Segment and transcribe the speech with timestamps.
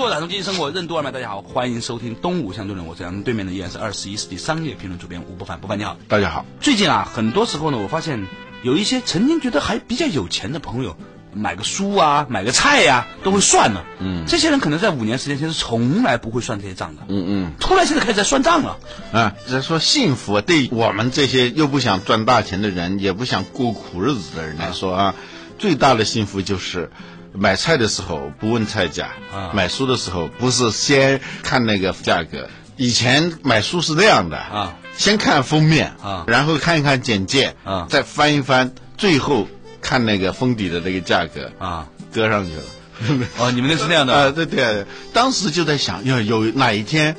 [0.00, 2.86] 做打通经济生活任督二脉，大家好，欢迎收听东吴相对论。
[2.86, 5.60] 我是杨，对面的依然是二十一世纪商业评论主编吴伯凡。
[5.60, 6.46] 伯凡你好，大家好。
[6.58, 8.26] 最近啊，很多时候呢，我发现
[8.62, 10.96] 有一些曾经觉得还比较有钱的朋友。
[11.34, 13.84] 买个书啊，买个菜呀，都会算了。
[13.98, 17.02] 嗯，这些人可能在五年时间其实从来不会算这些账的。
[17.06, 18.78] 嗯嗯，突然现在开始在算账了。
[19.12, 25.14] 啊，在说幸福，对我们这些又不想赚大钱的人，也不想过苦日子的人来说啊，
[25.58, 26.90] 最大的幸福就是
[27.32, 32.48] 买菜的时候不问菜价，啊，买书的时候不是先看那个价格。
[32.76, 39.46] 以前买书是那样的啊，先看封面啊，然后看一看简介啊，再翻一翻，最后。
[39.82, 43.26] 看那个封底的那个价格啊，搁上去了。
[43.38, 44.28] 哦，你们那是那样的啊？
[44.36, 44.84] 对对，
[45.14, 47.16] 当时就在想，要有哪一天。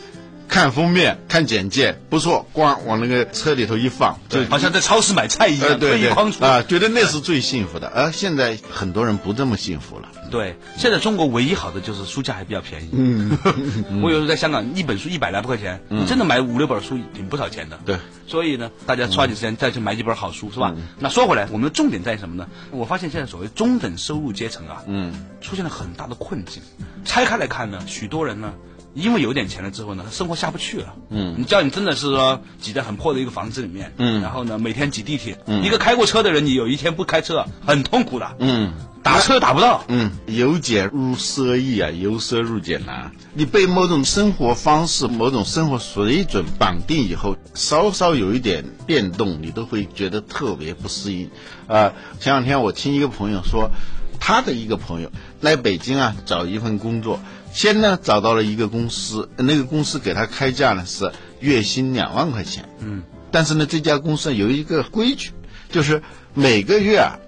[0.51, 7.87] 看封面，看简介，不错，光往那个车里头一放，就好像在超市买菜一样，对一筐出啊，觉得那是最幸福的。
[7.87, 10.09] 而现在很多人不这么幸福了。
[10.29, 12.89] 对，现在中国唯一好的就是书价还比较便宜。
[12.91, 13.37] 嗯，
[14.03, 17.79] 我有时候在香港，一本书一百来块钱，你真的买五六本书，挺不少钱的。
[17.85, 20.75] 对，所以呢，大家抓紧时间再去买几本好书，是吧？
[20.99, 22.45] 那说回来，我们的重点在什么呢？
[22.71, 26.61] 我发现现在所谓中等收入阶层啊，嗯，出现了很大的困境。
[27.05, 28.51] 拆开来看呢，许多人呢。
[28.93, 30.93] 因为有点钱了之后呢，他生活下不去了。
[31.09, 38.35] 嗯，你叫你真的是说挤在很破的一个房子里面，嗯，然后呢每天挤地铁，嗯，一个开过车的人，你有一天不开车，很痛苦的。
[38.39, 39.83] 嗯，打车打不到。
[39.87, 43.11] 嗯，由俭入奢易啊，由奢入俭难。
[43.33, 51.29] 你被某种生活方式、某种生活水准绑定以后，稍稍有一点变动，你都会觉得特别不适应。
[51.67, 53.71] 啊，前两天我听一个朋友说，
[54.19, 55.09] 他的一个朋友
[55.41, 57.19] 来北京啊找一份工作。
[57.53, 62.69] 先呢找到了一个公司，那个公司给他开价呢是月薪两万块钱。
[62.79, 65.31] 嗯，但是呢这家公司有一个规矩，
[65.69, 66.01] 就是
[66.33, 67.19] 每个月啊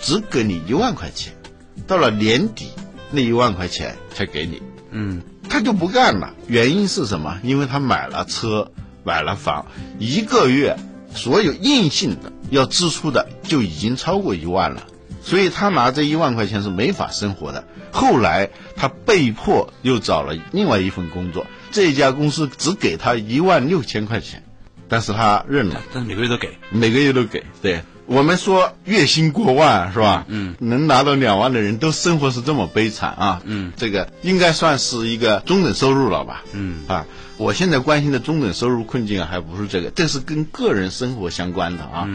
[0.00, 1.34] 只给你一万块钱，
[1.88, 2.68] 到了年底
[3.10, 4.62] 那一万块钱才给你。
[4.92, 7.40] 嗯，他就不干了，原因是什么？
[7.42, 8.70] 因为他买了车，
[9.02, 9.66] 买了房，
[9.98, 10.76] 一个月
[11.12, 14.86] 所有硬性的要支出的就已经超过一万了。
[15.22, 17.64] 所以他拿这一万块钱是没法生活的。
[17.92, 24.42] 后来他被迫又找了另外一份工作，这家公司只给他一万六千块钱，
[24.88, 25.80] 但是他认了。
[25.94, 27.44] 但是每个月都给，每个月都给。
[27.60, 30.24] 对我们说月薪过万是吧？
[30.26, 33.42] 嗯，能拿到两万的人都生活是这么悲惨啊。
[33.44, 36.42] 嗯，这个应该算是一个中等收入了吧？
[36.52, 37.06] 嗯啊，
[37.36, 42.08] 我现在关心的中等收入困境啊，还不是这个，这是跟个人生活相关的啊。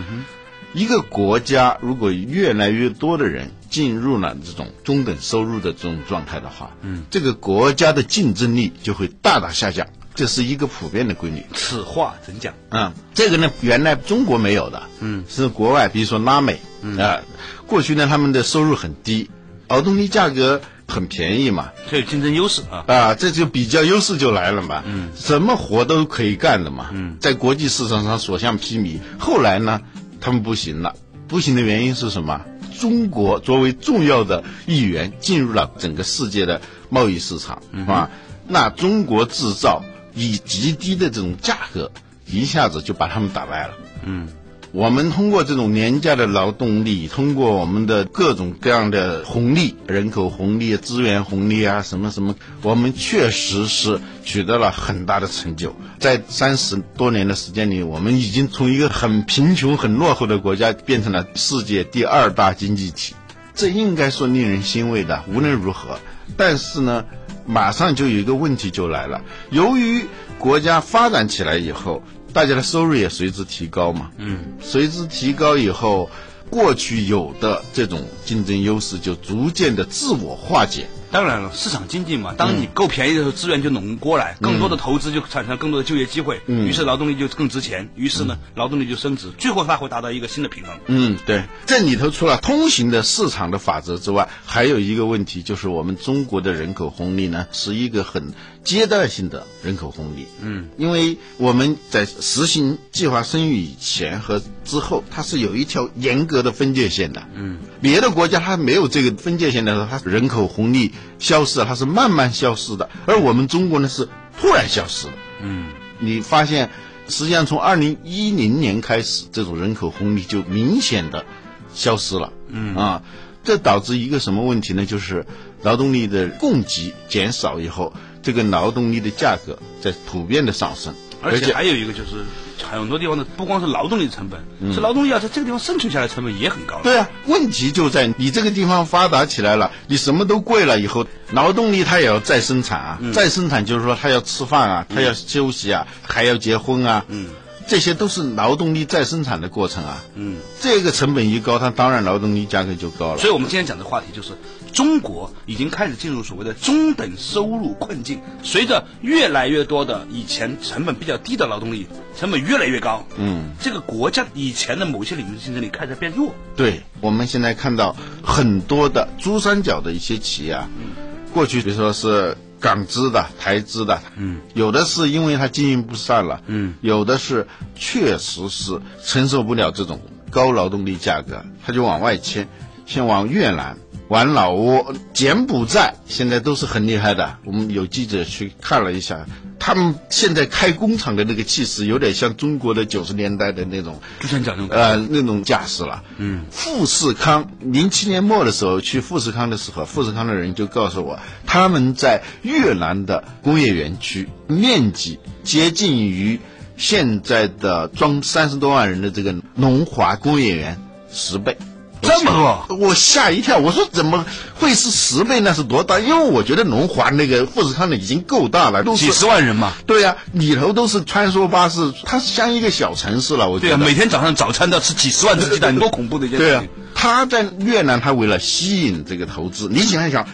[0.73, 11.43] 一个国家如果越来越多的人进入了这种中等收入的这种状态的话，嗯，这个国家的竞争力就会大大下降，这是一个普遍的规律。
[11.53, 12.53] 此话怎讲？
[12.69, 16.59] 嗯，这个呢，原来中国没有的，嗯，是国外，比如说拉美，
[16.99, 17.21] 啊，
[17.65, 19.29] 过去呢他们的收入很低，
[19.67, 28.99] 劳动力价格很便宜嘛，这有竞争优势啊，啊，这就比较优势就来了嘛，嗯，什么活都可以干的嘛，嗯，在国际市场上所向披靡。
[29.17, 29.81] 后来呢？
[30.27, 30.93] 他们不行了，
[31.29, 32.41] 不行的原因是什么？
[32.77, 38.09] 中国作为重要的一员进入了整个世界的贸易市场，啊，
[38.45, 39.83] 那中国制造
[40.13, 41.89] 以极低的这种价格，
[42.25, 43.73] 一下子就把他们打败了。
[44.03, 44.27] 嗯。
[44.73, 55.73] 我们通过这种廉价的劳动力，通过我们的各种各样的红利、人口红利、资源红利啊，什么什么，我们确实是取得了很大的成就。
[55.99, 63.15] 在三十多年的时间里，我们已经从一个很贫穷、很落后的国家，变成了世界第二大经济体，
[63.55, 65.23] 这应该说令人欣慰的。
[65.33, 65.97] 无论如何，
[66.35, 67.05] 但是呢，
[67.45, 70.05] 马上就有一个问题就来了，由于
[70.37, 72.03] 国家发展起来以后。
[72.37, 76.11] 大家的收入也随之提高嘛，嗯，随之提高以后，
[76.51, 80.85] 过去有的这种竞争优势就逐渐的自我化解。
[81.09, 90.77] 当然了，市场经济嘛，当你够便宜的时候，资源就拢过来，更多的投资就产生更多的就业机会，于是劳动力就更值钱，于是呢，劳动力就升值，最后它会达到一个新的平衡。
[90.85, 98.33] 嗯，对，这里头除了通行的市场的法则之外，还有一个问题就是我们中国的人口红利呢，是一个很
[98.67, 100.27] 阶段性的人口红利。
[100.41, 107.23] 嗯，因为我们在实行计划生育以前和之后，它是有一条严格的分界线的。
[107.33, 110.91] 嗯，别的国家它没有这个分界线的时候，它人口红利。
[111.19, 114.07] 消失了，它是慢慢消失的，而我们中国呢是
[114.39, 115.13] 突然消失的。
[115.41, 116.69] 嗯，你发现，
[117.09, 121.25] 实际上从二零一零年开始，这种人口红利就明显的
[121.73, 122.33] 消失了。
[122.49, 123.01] 嗯啊，
[123.43, 124.85] 这导致一个什么问题呢？
[124.85, 125.25] 就是
[125.63, 127.93] 劳动力的供给减少以后，
[128.27, 132.25] 这个劳动力的价格在普遍的上升，而且还有一个就是。
[132.69, 136.81] 很多地方的不光是劳动力成本，是劳动力要在这个地方生存下来成本也很高。
[136.83, 147.29] 对啊，问题就在你这个地方发达起来了，你什么都贵了以后，劳动力它也要再生产啊，再生产就是说他要吃饭啊，他要休息啊，还要结婚啊，嗯，
[147.67, 153.17] 这些都是劳动力再生产的过程啊，嗯，这个成本一高，它当然劳动力价格就高了。
[153.19, 154.29] 所以我们今天讲的话题就是。
[154.77, 166.31] 中国已经开始进入所谓的中等收入困境，随着越来越多的以前成本比较低的劳动力成本越来越高，嗯，这个国家以前的某些领域的竞争力开始变弱。
[166.55, 170.89] 对，我们现在看到很多的珠三角的一些企业啊，嗯，
[171.33, 179.99] 过去比如说是港资的、台资的，嗯，有的是因为它经营不善了，嗯，有的是确实是承受不了这种
[180.29, 182.47] 高劳动力价格，他就往外迁，
[182.85, 183.75] 先往越南。
[184.09, 187.37] 玩老挝、柬埔寨现在都是很厉害的。
[187.43, 189.25] 我们有记者去看了一下，
[189.59, 196.03] 他们现在开工厂的那个气势，有点像中国的九十年代的那种，就像讲那种呃那种架势了。
[196.17, 206.39] 嗯，富士康零七年末的时候去富士康的时候，富士康的人就告诉我，他们在越南的工业园区面积接近于
[206.77, 210.79] 现在的装三十多万人的这个龙华工业园
[211.11, 211.57] 十倍。
[212.01, 213.57] 这么多，我吓一跳。
[213.57, 215.39] 我说怎么会是十倍？
[215.39, 215.99] 那是多大？
[215.99, 219.73] 因为我觉得龙华那个富士康的已经够大了，都几十万人嘛。
[219.85, 223.49] 对呀，里头都是穿梭巴士，它是像一个小城市了。
[223.49, 223.77] 我觉得。
[223.77, 226.55] 对每天早上早餐都要吃几十万只鸡蛋，多恐怖的一件事情。
[226.57, 230.27] 对啊，他在越南，他为了吸引这个投资，你想一想，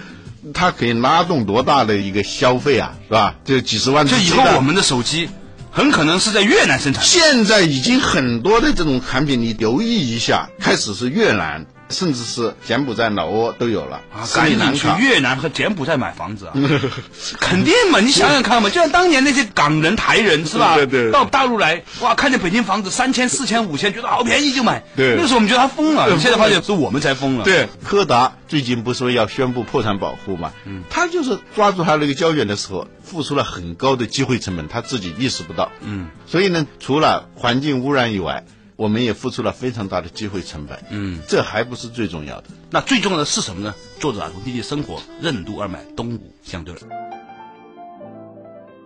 [0.53, 3.35] 他可以拉动多大的一个消费啊，是吧？
[3.45, 4.07] 这几十万。
[4.07, 5.29] 就以后我们的手机。
[5.75, 7.03] 很可能是在越南生产。
[7.03, 14.01] 现在已经很多的这种产品，你留意一下，开始是越南，甚至是柬埔寨、老挝都有了。
[14.13, 16.53] 啊，赶紧去越南和柬埔寨买房子啊！
[17.39, 20.75] 肯定嘛，你想想看嘛，就像当年那些港人、台人是吧？
[20.75, 21.11] 对对。
[21.11, 24.83] 到大陆来，哇，看见北京房子三千、四千、五千，觉得好便宜就买。
[24.95, 25.15] 对。
[25.15, 27.45] 那时候我们觉得他疯了，现在发现是我们才疯了。
[27.45, 27.69] 对。
[27.85, 30.51] 柯达最近不是说要宣布破产保护嘛？
[30.65, 30.83] 嗯。
[30.89, 32.87] 他就是抓住他那个胶卷的时候。
[33.05, 35.71] 付出了很高的机会成本，他自己意识不到。
[35.81, 40.83] 嗯，所以呢，除了环境污染以外，我们也付出了非常大的机会成本。
[40.89, 42.45] 嗯，这还不是最重要的。
[42.69, 43.73] 那最重要的是什么呢？
[43.99, 47.02] 作者啊，从经济生活任督二脉，东吴相对论。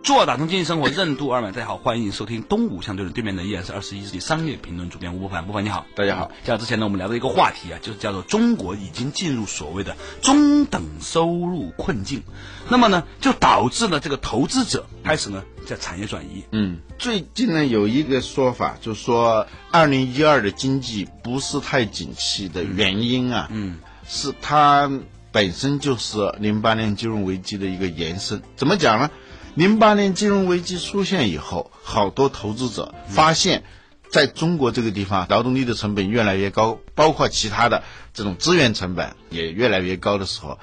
[0.03, 3.13] 做打通经济生活任督二脉，大家好，欢迎收听东吴相对论。
[3.13, 6.31] 对面的依然是二十一世纪商业评论主编吴伯凡，吴伯凡你好，大家好。
[6.45, 12.23] 像之前呢，我们聊的一个话题啊，就是叫做中国已经进入所谓的中等收入困境，
[12.69, 16.43] 那么呢，就导致了这个投资者开始呢在产业转移。
[16.51, 24.89] 嗯，最近呢有一个说法，就是说二零一二的经济不是太景气的原因啊，嗯，是它
[25.33, 28.41] 本身就是零八年金融危机的一个延伸。
[28.55, 29.11] 怎么讲呢？
[29.57, 33.63] 零八年金融危机出现以后，好多投资者发现，
[34.11, 37.81] 在中国这个地方，劳动力的成本越来越高，包括其他的
[38.13, 40.59] 这种资源成本也越来越高的时候，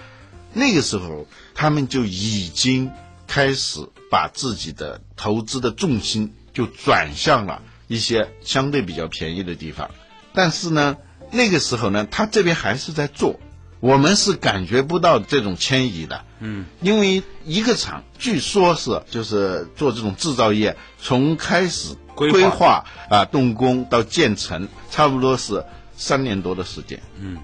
[0.53, 1.27] 那个时候
[1.57, 2.93] 他们就已经
[3.27, 3.81] 开始
[4.13, 9.91] 把自己的投资的重心就转向了一些相对比较便宜的地方。
[10.33, 10.99] 但是呢，
[11.33, 13.41] 那个时候呢，他这边还是在做。
[13.85, 25.67] 我们是感觉不到这种迁移的，嗯，因为一个厂据说是就是做这种制造业，从开始规划啊动工到建成，差不多是
[25.99, 27.37] 三年多的时间，嗯，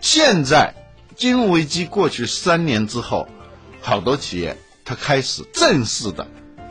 [0.00, 0.72] 现在
[1.14, 3.28] 金融危机过去三年之后，
[3.82, 4.56] 好多企业
[4.86, 6.26] 它开始正式的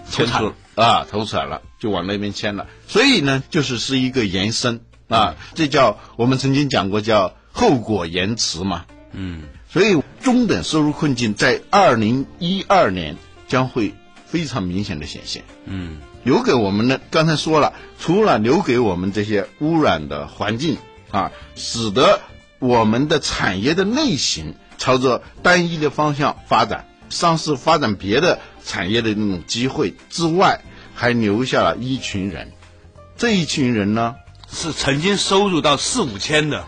[0.09, 4.81] 迁出啊投产了，就往那边迁了，所以呢，就是是一个延伸。
[5.09, 8.85] 啊，这叫我们曾经讲过叫后果延迟嘛。
[9.13, 13.93] 嗯，所以中等收入困境在二零一二年将会
[14.25, 15.43] 非常明显的显现。
[15.65, 20.77] 嗯，留给我们的刚才说了，除了留给我们这些污染的环境
[21.11, 22.21] 啊，使得
[22.59, 30.61] 我们的产业的类型朝着单一的方向发展，丧失发展别的产业的那种机会之外，
[30.95, 32.51] 还留下了一群人。
[33.17, 34.15] 这一群人呢，
[34.51, 36.65] 是曾经收入到四五千的。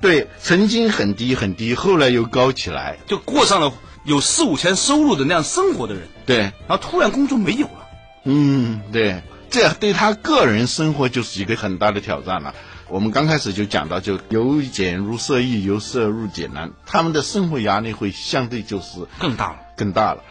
[0.00, 3.72] 对，曾经很低很低，后来又高起来，就过上了
[4.04, 6.08] 有四五千收入的那样生活的人。
[6.24, 7.88] 对，然后突然工作没有了。
[8.24, 12.54] 嗯，对，这对他个人生活就是一个很大的挑战了。
[12.88, 20.22] 我们刚开始就讲到，就由俭入奢易，由奢入俭难，他们的生活压力会相对就是更大了，更大了。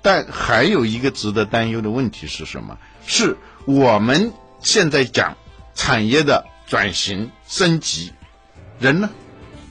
[0.00, 2.78] 但还有一个值得担忧的问题是什么？
[3.06, 5.36] 是我们现在讲
[5.74, 8.12] 产业的转型升级，
[8.78, 9.10] 人呢？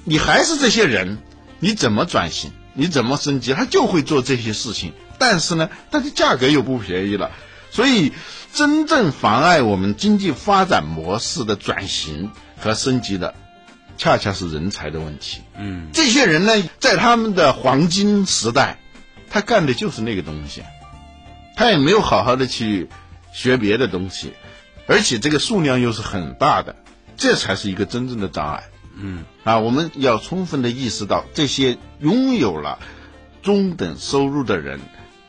[0.04, 1.18] 你还是这些人，
[1.60, 2.52] 你怎么转型？
[2.74, 3.54] 你怎么升级？
[3.54, 7.32] 他就会做这些事情，但是呢，它的价格又不便宜了，
[7.72, 8.14] 所以
[8.54, 13.34] 真正妨碍我们经济发展模式的转型和升级的，
[13.98, 15.42] 恰恰是人才的问题。
[15.58, 18.78] 嗯，这些人呢，在他们的黄金时代，
[19.30, 20.62] 他干的就是那个东西，
[21.56, 22.88] 他也没有好好的去
[23.34, 24.34] 学别的东西，
[24.86, 26.76] 而且这个数量又是很大的，
[27.18, 28.64] 这才是一个真正的障碍。
[29.00, 32.80] 嗯，啊，我们要充分的意识到，这些拥有了
[33.42, 34.80] 中等收入的人，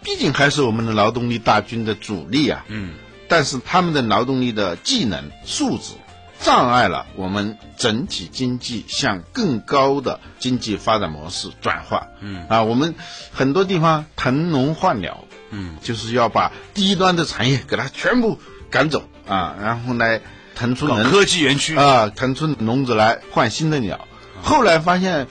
[0.03, 2.65] 毕竟还是我们的劳动力大军的主力啊。
[2.69, 2.95] 嗯，
[3.29, 5.95] 但是他们的劳动力的技能素质，
[6.41, 12.07] 障碍了我们整体经济向更高的经济发展模式转化。
[12.21, 12.95] 嗯，啊，我们
[13.33, 18.39] 很多地方腾笼换鸟，嗯，就是要把低端的产业给它全部
[18.71, 20.23] 赶走啊，然后来
[20.59, 24.09] 腾出能科技园区啊，腾出笼子来换新的鸟。
[24.43, 25.29] 后来发现，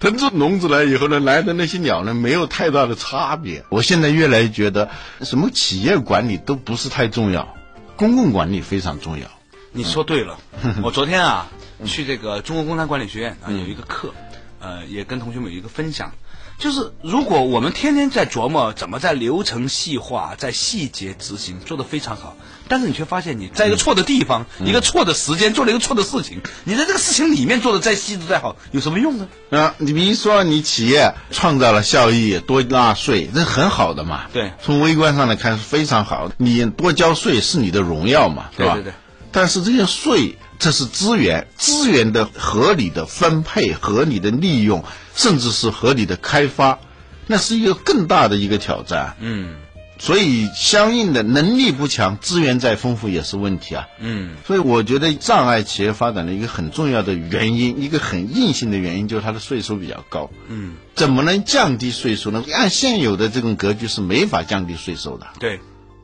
[0.00, 3.64] 腾出笼子来以后呢，来的那些鸟呢，没有太大的差别。
[3.68, 4.88] 我现在越来越觉得，
[5.20, 7.54] 什么企业管理都不是太重要，
[7.96, 9.26] 公共管理非常重要。
[9.72, 10.38] 你说对了，
[10.82, 11.48] 我昨天啊
[11.84, 14.14] 去这个中国工商管理学院啊有一个课，
[14.58, 16.12] 呃，也跟同学们有一个分享。
[16.58, 22.34] 就是如果我们天天在琢磨怎么在流程细化、在细节执行做得非常好，
[22.68, 29.28] 但是你却发现你在一个错的地方、一个错的时间做了一个错的事情，你在这个事情里面做的再细致再好，有什么用呢？
[29.50, 34.26] 啊，你比如说你企业创造了效益，多纳税，这很好的嘛。
[34.32, 36.34] 对从微观上来看是非常好的。
[36.38, 38.52] 你多交税是你的荣耀嘛，吧？
[38.56, 38.92] 对对对。
[39.32, 44.82] 但是这些税，这是资源，资源的合理的分配、合理的利用，
[45.14, 46.78] 甚至是合理的开发，
[47.26, 49.14] 那是一个更大的一个挑战。
[49.20, 49.56] 嗯
[49.98, 53.88] 所以，相应的能力不强，资源再丰富也是问题啊。
[53.98, 60.30] 嗯所以，我觉得障碍企业发展的一个很重要的原因，一个很硬性的原因，就是它的税收比较高。
[60.48, 62.44] 嗯，怎么能降低税收呢？
[62.52, 65.60] 按现有的这种格局是没法降低税收的，对，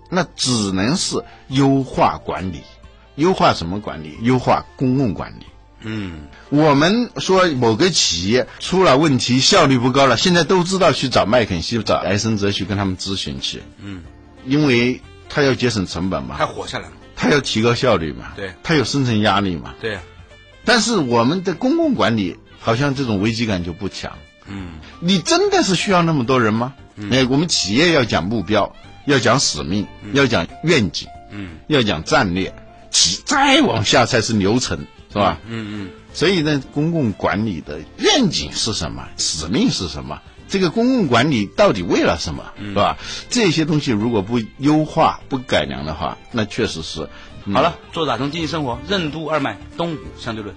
[0.09, 2.63] 那只能是优化管理。
[3.17, 4.17] 优化什么管理？
[4.23, 5.45] 优化公共管理。
[5.85, 6.21] 嗯。
[6.51, 14.03] 我们说某个企业出了问题，效率不高了，现在都知道去找麦肯锡、找埃森哲去跟他们咨询去，嗯，
[14.47, 16.37] 因为他要节省成本嘛。
[16.39, 16.93] 他，活下来了。
[17.17, 18.53] 他要提高效率嘛，对。
[18.63, 19.75] 他有生存压力嘛。
[19.81, 19.99] 对，
[20.65, 24.19] 但是我们的公共管理好像这种危机感就不强。
[24.47, 24.73] 嗯。
[25.01, 26.75] 你真的是需要那么多人吗？
[27.11, 28.75] 哎，我们企业要讲目标，
[29.07, 31.57] 要讲使命，要讲愿景，嗯。
[31.69, 32.53] 要讲战略，
[32.91, 35.39] 其再往下才是流程，是吧？
[35.47, 39.09] 嗯嗯所以呢，公共管理的愿景是什么？
[39.17, 40.21] 使命是什么？
[40.49, 42.45] 这个公共管理到底为了什么？
[42.59, 42.99] 是吧？
[43.31, 47.09] 这些东西如果不优化、不改良的话，那确实是。
[47.45, 50.55] 嗯好了，做打通经济生活任督二脉，东吴相对论。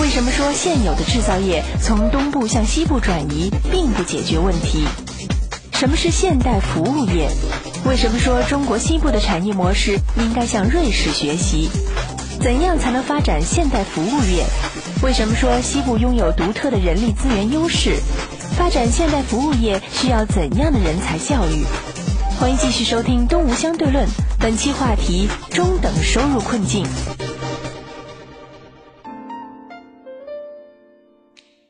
[0.00, 4.86] 为什么说现有的制造业从东部向西部转移并不解决问题？
[5.72, 7.28] 什么是现代服务业？
[7.84, 11.68] 为什么说中国西部的产业模式应该向瑞士学习？
[12.40, 14.44] 怎样才能发展现代服务业？
[15.02, 17.96] 为什么说西部拥有独特的人力资源优势？
[18.56, 21.64] 发展现代服务业需要怎样的人才教育？
[22.38, 24.06] 欢迎继续收听《东吴相对论》，
[24.38, 26.86] 本期话题：中等收入困境。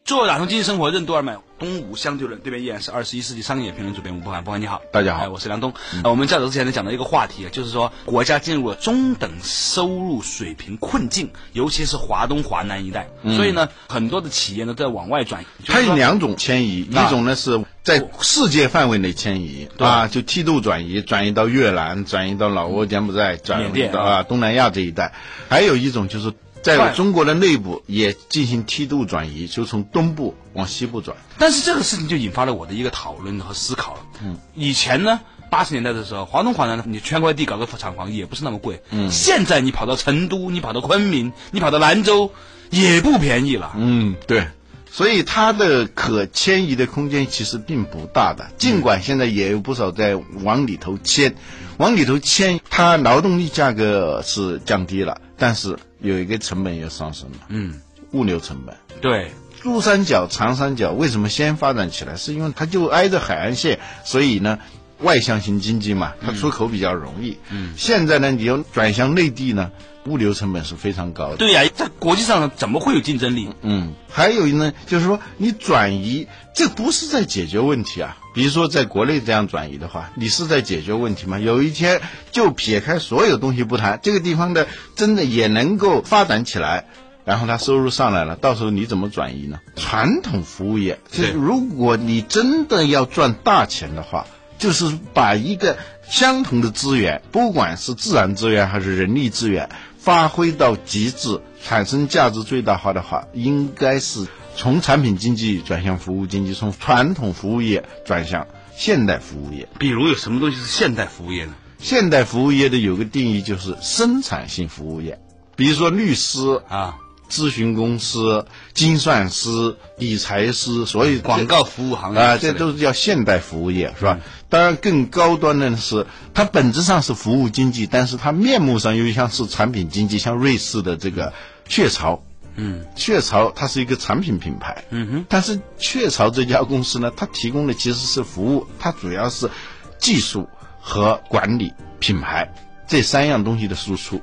[0.07, 4.45] 做打通经济生活任督二脉，东吴相对论，对面依然是二十一世纪商业评论主编吴伯凡。
[4.45, 5.25] 伯凡你好，大家好。
[5.25, 5.75] 哎我是梁东。
[6.05, 15.47] 呃我们较早之前呢讲到一个话题啊，就是说国家进入了中等收入水平困境，尤其是华东、华南一带，所以呢，很多的企业呢在往外转移。
[15.67, 17.05] 它有两种迁移，啊。
[17.05, 19.89] 一种呢是在世界范围内迁移对。
[19.89, 25.11] 啊，就梯度转移，转移到越南，转移到老挝、柬埔寨，转移到啊东南亚这一带；
[25.49, 26.33] 还有一种就是
[26.75, 31.17] 在中国的内部也进行梯度转移，就从东部往西部转。
[31.39, 34.01] 但是这个事情就引发了我的一个讨论和思考了。
[34.25, 38.83] 嗯，以前呢，八十年代的时候，华东、华南，你圈块地搞个厂房也不是那么贵。
[38.91, 42.33] 嗯，现在你跑到成都，你跑到昆明，你跑到兰州，
[42.71, 43.73] 也不便宜了。
[43.77, 44.49] 嗯，对。
[44.91, 51.35] 所以它的可迁移的空间其实并不大的，尽管现在也有不少在往里头迁，
[51.79, 57.81] 往里头迁，它劳动力价格是降低了，但是有一个成本又上升了，嗯，
[58.13, 58.75] 物流成本。
[59.01, 59.31] 对，
[59.61, 62.17] 珠三角、长三角为什么先发展起来？
[62.17, 64.59] 是因为它就挨着海岸线，所以呢，
[65.01, 67.37] 外向型经济嘛，它出口比较容易。
[67.51, 69.71] 嗯，现在呢，你要转向内地呢，
[70.07, 71.37] 物流成本是非常高的。
[71.37, 73.49] 对呀、在国际上怎么会有竞争力？
[73.63, 78.17] 嗯，还有呢，就是说你转移，这不是在解决问题啊。
[78.35, 81.39] 比如说在国内这样转移的话，你是在解决问题吗？
[81.39, 82.01] 有一天
[82.33, 86.87] 就撇开所有东西不谈，这个地方的真的也能够发展起来。
[87.25, 89.59] 然后他收入上来了，到时候你怎么转移呢？
[89.75, 94.27] 传统服务业，就是如果你真的要赚大钱的话，
[94.59, 95.77] 就是把一个
[96.09, 99.69] 相同的资源，不管是自然资源还是人力资源，
[100.07, 108.47] 发挥到极致，产生价值最大化的话，应该是从产品经济转向服务经济，从传统服务业转向
[108.77, 109.69] 现代服务业。
[109.81, 111.57] 比如有什么东西是现代服务业呢？
[111.81, 115.19] 现代服务业的有个定义就是生产性服务业，
[115.57, 116.99] 比如说律师、啊，
[117.31, 124.19] 咨询公司、精算师、理财师，所以广告服务行业啊，这都是叫现代服务业，是吧？
[124.49, 131.33] 当然，更高端的是，它本质上是服务经济，但是它面目上又像是产品经济，像瑞士的这个
[131.69, 132.23] 雀巢。
[132.59, 139.51] 嗯，雀巢它是一个产品品牌，嗯哼，但是雀巢这家公司呢，它提供的其实是服务，它主要是
[139.99, 140.49] 技术
[140.81, 142.51] 和管理、品牌
[142.87, 144.23] 这三样东西的输出，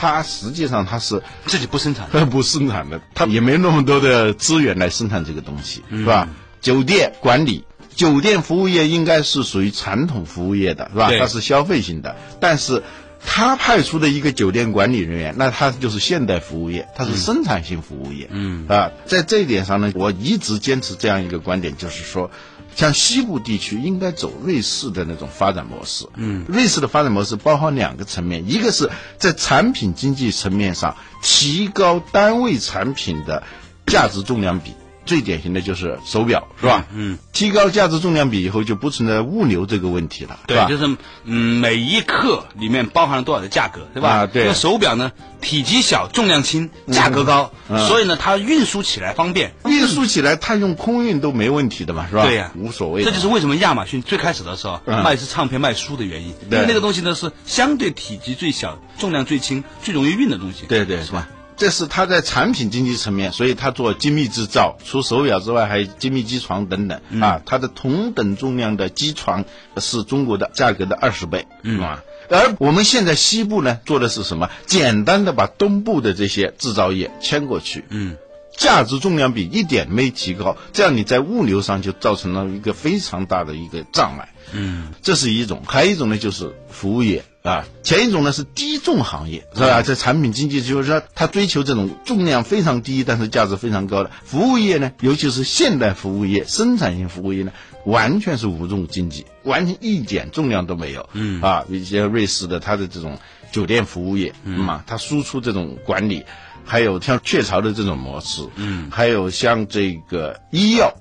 [0.00, 2.08] 它实际上它是自己不生产。
[2.12, 6.28] 它 不生产的，它也没那么多的资源来生产这个东西，是吧？
[6.60, 7.64] 酒店管理，
[7.96, 11.10] 酒店服务业应该是属于传统服务业的，是吧？
[11.18, 12.84] 它是消费型的，但是
[13.24, 22.30] 他派出的一个酒店管理人员，那他就是现代服务业，他是生产性服务业，嗯啊，在这一点上呢，我一直坚持这样一个观点，就是说。
[22.76, 26.06] 像西部地区应该走瑞士的那种发展模式。
[26.14, 33.42] 嗯，瑞士的发展模式包含两个层面，一个是在产品经济层面上提高单位产品的
[33.86, 34.74] 价值重量比。
[35.08, 36.84] 最典型的就是手表，是吧？
[36.94, 40.66] 嗯，提高价值重量比以后，就不存在物流这个问题了，对吧？
[40.66, 44.10] 对，就是嗯，每一克里面包含了多少的价格，对吧？
[44.10, 49.54] 啊对手表呢，体积小，重量轻，价格高，嗯所以呢，它运输起来方便。
[49.64, 52.24] 运输起来，它用空运都没问题的嘛，是吧？
[52.26, 53.02] 对呀无所谓。
[53.02, 60.66] 这就是为什么亚马逊最开始的时候、嗯卖是唱片卖书的原因，因为那个东西呢是相对体积最小、重量最轻、最容易运的东西。
[60.68, 61.28] 对对，是吧？
[61.58, 67.42] 这是它在产品经济层面，所以它做精密制造，除手表之外，还有精密机床等等、啊。
[67.44, 69.44] 它的同等重量的机床
[69.76, 72.04] 是中国的价格的二十倍，嗯啊。
[72.30, 74.50] 而我们现在西部呢，做的是什么？
[74.66, 78.16] 简单的把东部的这些制造业迁过去，嗯，
[78.56, 84.28] 价值重量比一点没提高，这样你在物流上就造成了一个非常大的一个障碍。
[84.52, 89.82] 嗯，这是一种，还有一种呢就是服务业啊，前一种呢是低重行业，是吧？
[89.82, 97.52] 这产品经济就是说它追求这种重量非常低，但是价值非常高的服务业呢，尤其是现代服务业、生产性服务业呢，
[97.84, 101.08] 完全是无重经济，完全一点重量都没有。
[101.14, 103.18] 嗯啊，一些瑞士的它的这种
[103.50, 106.24] 酒店服务业，嗯嘛，它输出这种管理，
[106.64, 110.94] 还有像雀巢的这种模式，嗯，还有像这个医药。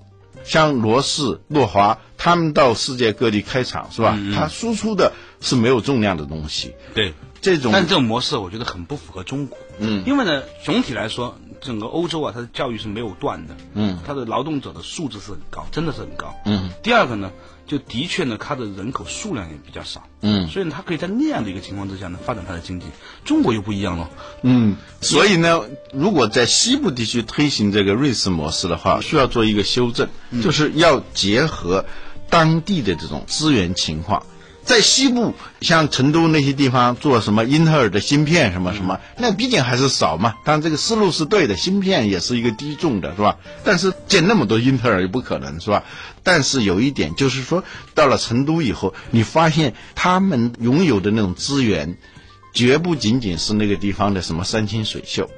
[0.48, 4.18] 像罗氏、诺华，他们到世界各地开厂是吧？
[4.34, 9.58] 他输出的是没有重量的东西，对，这种但这种模式我觉得很不符合中国。
[9.80, 13.56] 嗯，因为呢，总体来说，整个欧洲啊，它的教育是没有断的。
[13.74, 16.34] 嗯，它的劳动者的素质是很高，真的是很高。
[16.46, 17.32] 嗯，第二个呢，
[17.68, 20.08] 就的确呢，它的人口数量也比较少。
[20.22, 22.86] 嗯，所以呢，它可以在那样的一个情况之下呢，发展它的经济。
[23.26, 24.10] 中国又不一样了。
[24.42, 25.62] 嗯，所以呢，
[25.94, 30.08] 如果在西部地区推行这个瑞士模式的话，需要做一个修正，
[30.42, 31.86] 就是要结合
[32.30, 34.26] 当地的这种资源情况。
[34.68, 40.36] 在西部，像成都那些地方做什么英特尔的芯片什么什么，那毕竟还是少嘛。
[40.44, 43.38] 当然这个思路是对的，芯片也是一个低重的，是吧？
[43.64, 45.86] 但是建那么多英特尔也不可能，是吧？
[46.22, 47.64] 但是有一点就是说，
[47.96, 51.98] 到了成都以后，你发现他们拥有的那种资源，
[52.54, 55.30] 绝不仅仅是那个地方的什么山清水秀，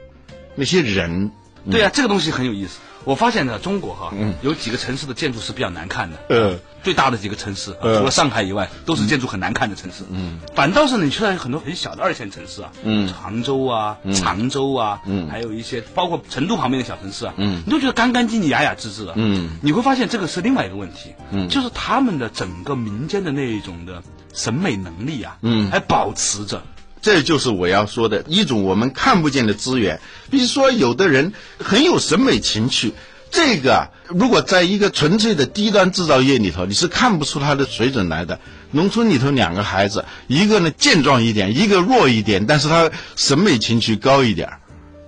[0.55, 1.29] 那些人，
[1.69, 2.79] 对啊，这个东西很有意思。
[3.09, 6.17] 我发现呢，中国哈、有几个城市的建筑是比较难看的。
[6.29, 10.03] 呃，最大的几个城市，呃除了上海以外，都是建筑很难看的城市。
[10.11, 19.13] 嗯，反倒是，你去到很多很小的二线城市啊，嗯，常州啊、常州啊，嗯，还有一些包括成都旁边的小城市啊，嗯，你都觉得干干净净、雅雅致致的。
[19.15, 24.03] 嗯，你会发现这个是另外一个问题，嗯，就是他们的整个民间的那一种的
[24.35, 26.61] 审美能力啊，嗯，还保持着。
[27.01, 30.01] 这就是我要说的一种我们看不见的资源。
[30.29, 32.93] 比如说，有的人很有审美情趣，
[33.31, 38.39] 这个啊如果在一个纯粹的低端制造业里头，你是看不出他的水准来的。
[38.71, 44.49] 农村里头两个孩子，一个呢健壮一点，一个弱一点，但是他审美情趣高一点。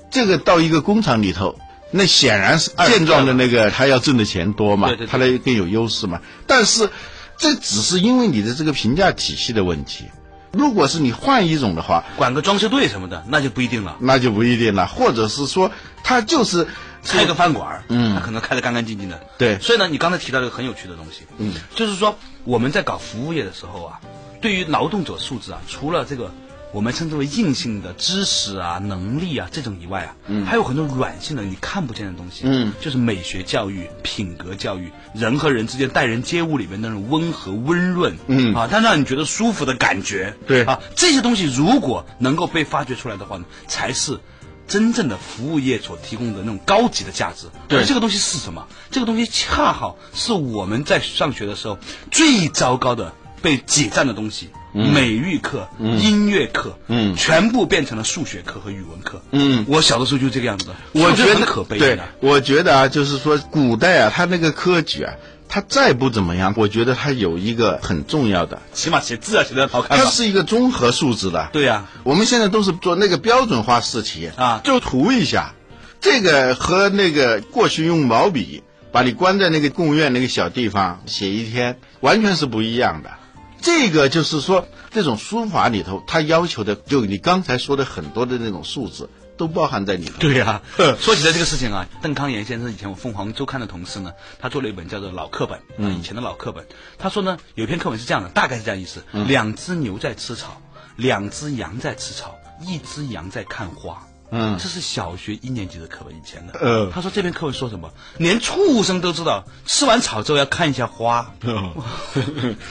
[0.10, 1.60] 这个到一个工厂里头，
[1.92, 6.22] 那显然是健壮的那个他要挣的钱多嘛他的更有优势嘛。
[6.48, 6.90] 但是
[7.38, 10.06] 这只是因为你的这个评价体系的问题。
[10.52, 13.96] 如果是你换一种的话，管个装修队什么的，那就不一定了。
[14.00, 15.72] 那就不一定了，或者是说
[16.04, 16.68] 他就是
[17.04, 19.20] 开个饭馆儿，嗯他可能开的干干净净的。
[19.38, 24.00] 对所以呢，你刚才提到一个很有趣的东西，嗯，就是说我们在搞服务业的时候啊，
[24.42, 26.32] 对于劳动者素质啊，除了这个
[26.72, 44.20] 我们称之为硬性的知识啊、能力啊这种以外啊，嗯，还有很多软性的你看不见的东西，嗯，就是美学教育、品格教育，人和人之间待人接物里面那种温和、温润，嗯啊，它让你觉得舒服的感觉，对啊，这些东西如果能够被发掘出来的话呢，才是。
[44.68, 48.68] 真正的服务业所提供的那种高级的价值，对而这个东西是什么？
[48.90, 51.78] 这个东西恰好是我们在上学的时候
[52.10, 54.50] 最糟糕的被挤占的东西。
[54.74, 59.22] 美育课、音乐课，嗯全部变成了数学课和语文课。
[59.32, 65.14] 嗯我小的时候就这个样子的，我觉得很可悲对的。，我觉得啊，就是说古代啊，他那个科举啊，
[65.50, 70.04] 他再不怎么样，我觉得他有一个很重要的，起码写字啊写的好看吧？
[70.06, 71.50] 它是一个综合素质的。
[71.52, 75.54] 对呀、我们现在都是做那个标准化试题啊就涂一下，
[76.00, 83.12] 这个和那个过去用毛笔把你关在那个贡院那个小地方写一天，完全是不一样的。
[83.62, 90.14] 这个就是说，这种书法里头，它要求的就你刚才说的很多的那种素质，都包含在里头。
[90.20, 90.62] 对呀、
[91.00, 96.66] 说起来这个事情啊，邓康炎先生以前我凤凰周刊的同事呢，他做了一本叫做《老课本》，嗯，以前的老课本。
[96.98, 100.62] 他说呢，有一篇课文是这样的，大概是这样意思：两只牛在吃草，
[100.96, 104.08] 两只羊在吃草，一只羊在看花。
[104.32, 104.58] 嗯。
[104.58, 106.58] 这是小学一年级的课文，以前的。
[106.60, 106.90] 呃。
[106.92, 107.92] 他说这篇课文说什么？
[108.18, 111.34] 连畜生都知道，吃完草之后要看一下花。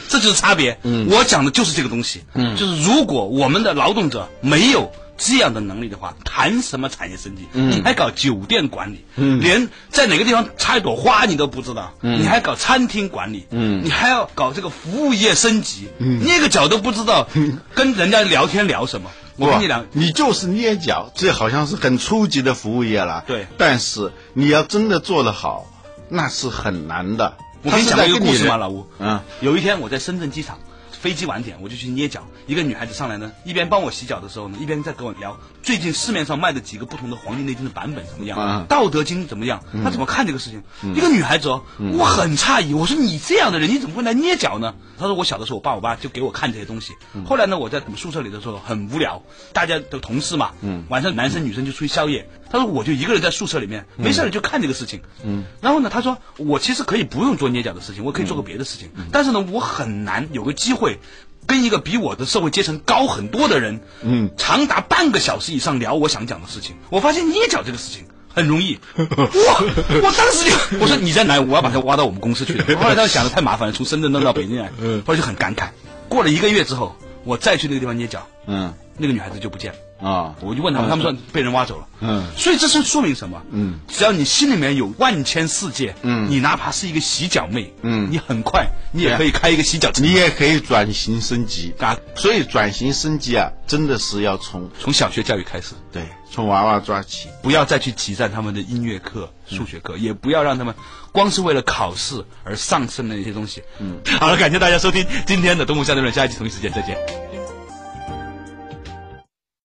[0.09, 0.79] 这就是差别。
[1.09, 2.23] 我讲的就是这个东西。
[2.57, 7.46] 就是如果我们的劳动者没有这样的能力的话，谈什么产业升级？
[7.53, 17.29] 你还搞酒店管理，连在哪个地方插一朵花你都不知道，你还搞餐厅管理，你还要搞这个服务业升级，那个脚都不知道
[17.75, 19.11] 跟人家聊天聊什么。
[19.40, 23.24] 我跟你讲，你就是捏脚，这好像是很初级的服务业了。
[23.26, 25.66] 对但是你要真的做得好，
[26.11, 27.38] 那是很难的。
[27.62, 28.87] 我跟你讲一个故事嘛，老吴。
[28.98, 30.59] 嗯，有一天我在深圳机场，
[31.01, 32.27] 飞机晚点，我就去捏脚。
[32.47, 40.63] 一个女孩子上来呢，一边帮我洗脚的时候呢，一边在跟我聊最近市面上卖的几个不同的《黄帝内经》的版本怎么样，嗯道德经》怎么样，她怎么看这个事情？
[40.95, 41.63] 一个女孩子哦，
[41.97, 44.75] 我很诧异，我说你这样的人，你怎么会来捏脚呢？
[44.99, 46.93] 她说我小的时候，我爸我妈就给我看这些东西。
[47.25, 49.23] 后来呢，我在我们宿舍里的时候很无聊，
[49.55, 50.53] 大家的同事嘛，
[50.91, 52.29] 晚上男生女生就出去宵夜。
[52.51, 55.01] 他说我就一个人在宿舍里面，没事儿就看这个事情。
[55.25, 60.99] 嗯，然后呢，他说我其实可以不用做捏脚的事情，我可以做个别的事情，但是呢，我很难有个机会。
[61.47, 68.79] 跟一个比我的社会阶层高很多的人，嗯，长达半个小时以上聊我想讲的事情，我发现捏脚这个事情很容易。
[68.97, 69.07] 哇！
[69.09, 71.41] 我当时就我说你在哪？
[71.41, 72.65] 我要把他挖到我们公司去的。
[72.79, 74.71] 后来他想的太麻烦了，从深圳弄到北京来，
[75.05, 75.71] 后来就很感慨。
[76.09, 79.79] 过了一个月之后，我再去那个地方捏脚，嗯那个女孩子就不见了。
[80.03, 81.87] 啊，我就问他们，他们说被人挖走了。
[82.01, 83.43] 嗯，所以这是说明什么？
[83.51, 88.09] 嗯，只要你心里面有万千世界，嗯，你哪怕是一个洗脚妹，嗯。
[88.11, 91.75] 你很快你也可以开一个洗脚城，你也可以转型升级。
[91.79, 97.29] 啊所以转型升级啊，真的是要从从小学教育开始，对从娃娃抓起。
[97.43, 100.75] 不要再去挤占他们的音乐课、数学课，也不要让他们
[101.13, 103.63] 光是为了考试而丧失了那些东西。
[103.79, 107.30] 嗯，好了，感谢大家收听今天的《动物相对论》，下一期同一时间再见。